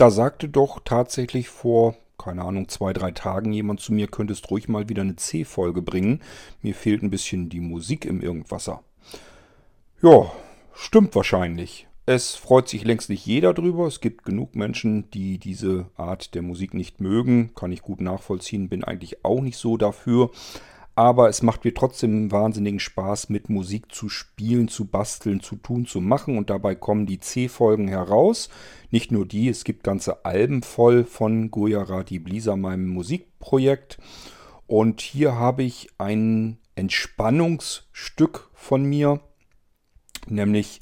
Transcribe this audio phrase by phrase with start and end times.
[0.00, 4.66] Da sagte doch tatsächlich vor, keine Ahnung, zwei, drei Tagen jemand zu mir, könntest ruhig
[4.66, 6.22] mal wieder eine C-Folge bringen.
[6.62, 8.82] Mir fehlt ein bisschen die Musik im Irgendwasser.
[10.00, 10.32] Ja,
[10.72, 11.86] stimmt wahrscheinlich.
[12.06, 13.86] Es freut sich längst nicht jeder drüber.
[13.86, 17.54] Es gibt genug Menschen, die diese Art der Musik nicht mögen.
[17.54, 20.30] Kann ich gut nachvollziehen, bin eigentlich auch nicht so dafür.
[20.94, 25.86] Aber es macht mir trotzdem wahnsinnigen Spaß, mit Musik zu spielen, zu basteln, zu tun,
[25.86, 26.36] zu machen.
[26.36, 28.50] Und dabei kommen die C-Folgen heraus.
[28.90, 33.98] Nicht nur die, es gibt ganze Alben voll von Goyarati Blisa, meinem Musikprojekt.
[34.66, 39.20] Und hier habe ich ein Entspannungsstück von mir,
[40.28, 40.80] nämlich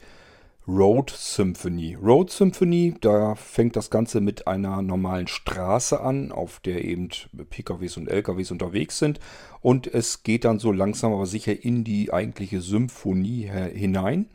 [0.68, 1.94] Road Symphony.
[1.94, 7.08] Road Symphony, da fängt das Ganze mit einer normalen Straße an, auf der eben
[7.48, 9.18] PKWs und LKWs unterwegs sind.
[9.62, 14.26] Und es geht dann so langsam aber sicher in die eigentliche Symphonie hinein.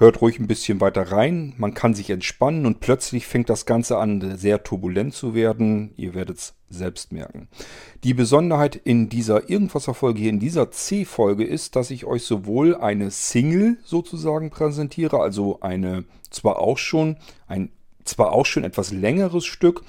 [0.00, 3.98] Hört ruhig ein bisschen weiter rein, man kann sich entspannen und plötzlich fängt das Ganze
[3.98, 5.92] an sehr turbulent zu werden.
[5.98, 7.48] Ihr werdet es selbst merken.
[8.02, 13.10] Die Besonderheit in dieser Irgendwasser-Folge hier, in dieser C-Folge ist, dass ich euch sowohl eine
[13.10, 17.70] Single sozusagen präsentiere, also eine zwar auch schon, ein
[18.04, 19.82] zwar auch schon etwas längeres Stück,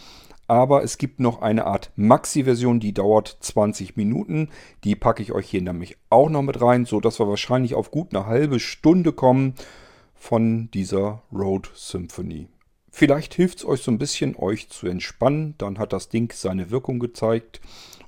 [0.46, 4.50] aber es gibt noch eine Art Maxi-Version, die dauert 20 Minuten.
[4.84, 8.14] Die packe ich euch hier nämlich auch noch mit rein, sodass wir wahrscheinlich auf gut
[8.14, 9.53] eine halbe Stunde kommen
[10.22, 12.47] von dieser Road Symphony.
[12.91, 15.55] Vielleicht hilft es euch so ein bisschen, euch zu entspannen.
[15.58, 17.59] Dann hat das Ding seine Wirkung gezeigt.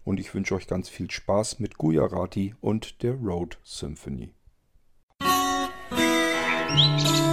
[0.05, 4.35] Und ich wünsche euch ganz viel Spaß mit Gujarati und der Road Symphony.
[6.69, 7.32] Musik